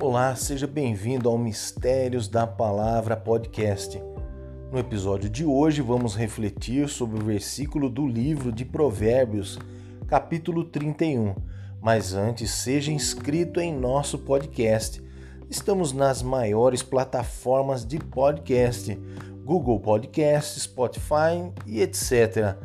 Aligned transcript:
Olá, 0.00 0.36
seja 0.36 0.64
bem-vindo 0.64 1.28
ao 1.28 1.36
Mistérios 1.36 2.28
da 2.28 2.46
Palavra 2.46 3.16
podcast. 3.16 4.00
No 4.70 4.78
episódio 4.78 5.28
de 5.28 5.44
hoje, 5.44 5.82
vamos 5.82 6.14
refletir 6.14 6.88
sobre 6.88 7.18
o 7.20 7.24
versículo 7.24 7.90
do 7.90 8.06
livro 8.06 8.52
de 8.52 8.64
Provérbios, 8.64 9.58
capítulo 10.06 10.62
31. 10.62 11.34
Mas 11.82 12.14
antes, 12.14 12.52
seja 12.52 12.92
inscrito 12.92 13.58
em 13.58 13.76
nosso 13.76 14.20
podcast. 14.20 15.02
Estamos 15.50 15.92
nas 15.92 16.22
maiores 16.22 16.80
plataformas 16.80 17.84
de 17.84 17.98
podcast: 17.98 18.96
Google 19.44 19.80
Podcast, 19.80 20.60
Spotify 20.60 21.52
e 21.66 21.80
etc. 21.80 22.56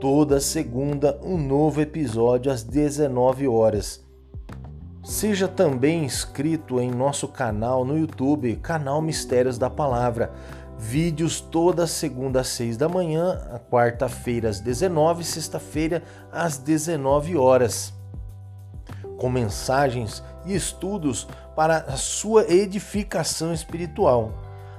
Toda 0.00 0.40
segunda, 0.40 1.20
um 1.22 1.38
novo 1.38 1.80
episódio 1.80 2.50
às 2.50 2.64
19 2.64 3.46
horas. 3.46 4.09
Seja 5.20 5.46
também 5.46 6.02
inscrito 6.02 6.80
em 6.80 6.90
nosso 6.90 7.28
canal 7.28 7.84
no 7.84 7.98
YouTube, 7.98 8.56
canal 8.56 9.02
Mistérios 9.02 9.58
da 9.58 9.68
Palavra. 9.68 10.32
Vídeos 10.78 11.42
toda 11.42 11.86
segunda 11.86 12.40
às 12.40 12.48
6 12.48 12.78
da 12.78 12.88
manhã, 12.88 13.38
quarta-feira 13.70 14.48
às 14.48 14.60
19, 14.60 15.22
sexta-feira 15.22 16.02
às 16.32 16.56
19 16.56 17.36
horas. 17.36 17.92
Com 19.18 19.28
mensagens 19.28 20.24
e 20.46 20.54
estudos 20.54 21.28
para 21.54 21.80
a 21.80 21.98
sua 21.98 22.50
edificação 22.50 23.52
espiritual. 23.52 24.32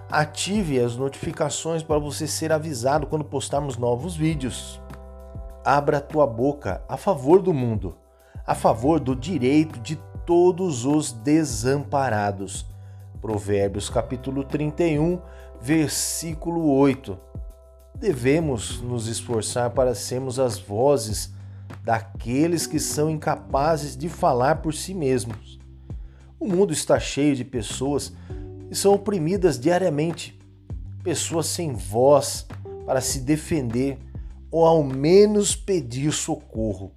Ative 0.09 0.79
as 0.79 0.95
notificações 0.95 1.83
para 1.83 1.99
você 1.99 2.25
ser 2.25 2.51
avisado 2.51 3.05
quando 3.05 3.23
postarmos 3.23 3.77
novos 3.77 4.15
vídeos. 4.15 4.81
Abra 5.63 6.01
tua 6.01 6.25
boca 6.25 6.81
a 6.89 6.97
favor 6.97 7.43
do 7.43 7.53
mundo, 7.53 7.95
a 8.43 8.55
favor 8.55 8.99
do 8.99 9.15
direito 9.15 9.79
de 9.79 9.99
todos 10.31 10.85
os 10.85 11.11
desamparados. 11.11 12.65
Provérbios 13.19 13.89
capítulo 13.89 14.45
31, 14.45 15.19
versículo 15.61 16.71
8. 16.71 17.19
Devemos 17.99 18.79
nos 18.79 19.07
esforçar 19.07 19.71
para 19.71 19.93
sermos 19.93 20.39
as 20.39 20.57
vozes 20.57 21.33
daqueles 21.83 22.65
que 22.65 22.79
são 22.79 23.09
incapazes 23.09 23.97
de 23.97 24.07
falar 24.07 24.61
por 24.61 24.73
si 24.73 24.93
mesmos. 24.93 25.59
O 26.39 26.47
mundo 26.47 26.71
está 26.71 26.97
cheio 26.97 27.35
de 27.35 27.43
pessoas 27.43 28.13
que 28.69 28.75
são 28.75 28.93
oprimidas 28.93 29.59
diariamente, 29.59 30.39
pessoas 31.03 31.47
sem 31.47 31.73
voz 31.73 32.47
para 32.85 33.01
se 33.01 33.19
defender 33.19 33.99
ou 34.49 34.65
ao 34.65 34.81
menos 34.81 35.57
pedir 35.57 36.13
socorro. 36.13 36.93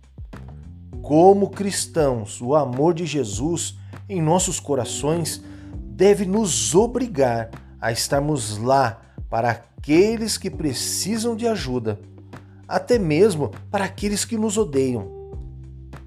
Como 1.02 1.50
cristãos, 1.50 2.40
o 2.40 2.54
amor 2.54 2.94
de 2.94 3.06
Jesus 3.06 3.76
em 4.08 4.20
nossos 4.20 4.58
corações 4.60 5.42
deve 5.74 6.24
nos 6.24 6.74
obrigar 6.74 7.50
a 7.80 7.92
estarmos 7.92 8.58
lá 8.58 9.00
para 9.28 9.50
aqueles 9.50 10.38
que 10.38 10.50
precisam 10.50 11.36
de 11.36 11.46
ajuda, 11.46 12.00
até 12.66 12.98
mesmo 12.98 13.50
para 13.70 13.84
aqueles 13.84 14.24
que 14.24 14.36
nos 14.36 14.56
odeiam. 14.56 15.12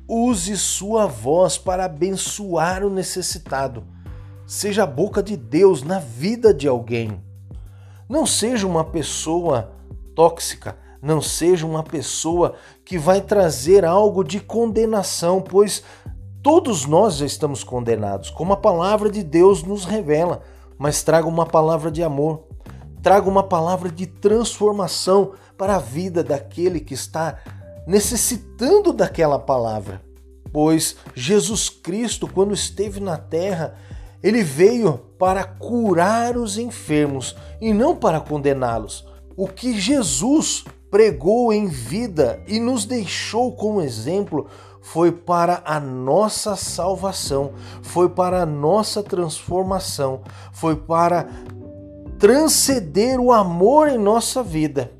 Use 0.08 0.58
sua 0.58 1.06
voz 1.06 1.58
para 1.58 1.86
abençoar 1.86 2.84
o 2.84 2.90
necessitado. 2.90 3.84
Seja 4.46 4.84
a 4.84 4.88
boca 4.88 5.22
de 5.22 5.36
Deus 5.36 5.84
na 5.84 6.00
vida 6.00 6.54
de 6.54 6.68
alguém. 6.68 7.22
Não 8.08 8.26
seja 8.26 8.66
uma 8.66 8.86
pessoa 8.86 9.74
tóxica, 10.16 10.78
não 11.02 11.22
seja 11.22 11.66
uma 11.66 11.84
pessoa 11.84 12.56
que 12.84 12.98
vai 12.98 13.22
trazer 13.22 13.86
algo 13.86 14.24
de 14.24 14.40
condenação, 14.40 15.42
pois 15.42 15.84
todos 16.42 16.86
nós 16.86 17.18
já 17.18 17.26
estamos 17.26 17.64
condenados, 17.64 18.30
como 18.30 18.54
a 18.54 18.58
palavra 18.58 19.10
de 19.10 19.24
Deus 19.24 19.64
nos 19.64 19.86
revela, 19.86 20.42
mas 20.78 21.04
traga 21.04 21.28
uma 21.28 21.46
palavra 21.46 21.92
de 21.92 22.04
amor, 22.04 22.44
traga 23.02 23.30
uma 23.30 23.44
palavra 23.44 23.90
de 23.90 24.06
transformação 24.06 25.34
para 25.58 25.76
a 25.76 25.80
vida 25.80 26.24
daquele 26.24 26.80
que 26.80 26.94
está 26.94 27.40
necessitando 27.86 28.92
daquela 28.94 29.40
palavra. 29.40 30.02
Pois 30.52 30.98
Jesus 31.16 31.70
Cristo, 31.70 32.28
quando 32.28 32.54
esteve 32.54 33.00
na 33.00 33.18
terra, 33.18 33.76
ele 34.22 34.44
veio 34.44 34.98
para 35.18 35.44
curar 35.44 36.38
os 36.38 36.58
enfermos 36.58 37.36
e 37.62 37.74
não 37.74 37.96
para 37.96 38.20
condená-los. 38.20 39.06
O 39.36 39.48
que 39.48 39.80
Jesus 39.80 40.66
pregou 40.90 41.52
em 41.52 41.68
vida 41.68 42.42
e 42.48 42.60
nos 42.60 42.86
deixou 42.86 43.54
como 43.56 43.82
exemplo 43.82 44.48
foi 44.88 45.12
para 45.12 45.62
a 45.66 45.82
nossa 45.82 46.56
salvação, 46.56 47.52
foi 47.82 48.08
para 48.08 48.44
a 48.44 48.46
nossa 48.46 49.04
transformação, 49.04 50.22
foi 50.54 50.78
para 50.78 51.28
transcender 52.18 53.20
o 53.20 53.34
amor 53.34 53.90
em 53.90 53.98
nossa 53.98 54.42
vida. 54.42 54.92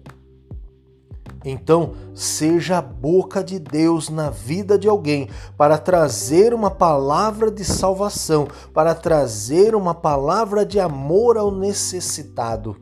Então, 1.46 1.94
seja 2.14 2.80
a 2.80 2.82
boca 2.82 3.42
de 3.42 3.58
Deus 3.60 4.10
na 4.10 4.30
vida 4.30 4.78
de 4.78 4.90
alguém 4.90 5.30
para 5.56 5.78
trazer 5.78 6.54
uma 6.54 6.70
palavra 6.70 7.50
de 7.50 7.64
salvação, 7.64 8.46
para 8.74 8.94
trazer 8.94 9.74
uma 9.74 9.94
palavra 9.94 10.66
de 10.66 10.82
amor 10.82 11.38
ao 11.38 11.50
necessitado. 11.50 12.76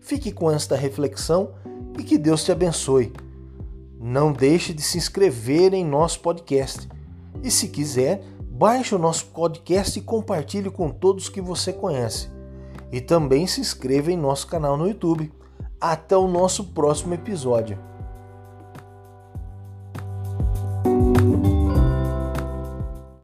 Fique 0.00 0.32
com 0.32 0.50
esta 0.50 0.74
reflexão 0.74 1.50
e 1.98 2.04
que 2.04 2.18
Deus 2.18 2.44
te 2.44 2.52
abençoe. 2.52 3.12
Não 3.98 4.32
deixe 4.32 4.72
de 4.72 4.82
se 4.82 4.98
inscrever 4.98 5.74
em 5.74 5.84
nosso 5.84 6.20
podcast. 6.20 6.88
E 7.42 7.50
se 7.50 7.68
quiser, 7.68 8.22
baixe 8.40 8.94
o 8.94 8.98
nosso 8.98 9.26
podcast 9.26 9.98
e 9.98 10.02
compartilhe 10.02 10.70
com 10.70 10.90
todos 10.90 11.28
que 11.28 11.40
você 11.40 11.72
conhece. 11.72 12.28
E 12.92 13.00
também 13.00 13.46
se 13.46 13.60
inscreva 13.60 14.12
em 14.12 14.16
nosso 14.16 14.46
canal 14.46 14.76
no 14.76 14.86
YouTube. 14.86 15.32
Até 15.80 16.16
o 16.16 16.28
nosso 16.28 16.64
próximo 16.64 17.14
episódio. 17.14 17.78